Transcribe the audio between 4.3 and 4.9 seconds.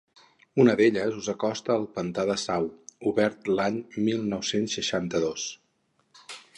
nou-cents